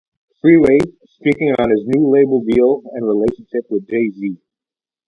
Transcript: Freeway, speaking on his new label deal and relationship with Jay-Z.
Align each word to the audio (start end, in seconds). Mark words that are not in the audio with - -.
Freeway, 0.41 0.79
speaking 1.05 1.51
on 1.59 1.69
his 1.69 1.83
new 1.85 2.09
label 2.11 2.41
deal 2.43 2.81
and 2.93 3.05
relationship 3.07 3.65
with 3.69 3.87
Jay-Z. 3.87 4.39